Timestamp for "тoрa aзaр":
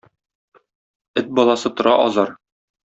1.79-2.37